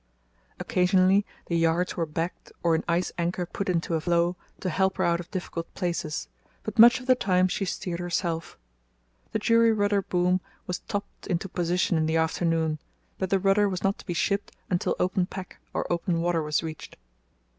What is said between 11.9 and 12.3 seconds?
in the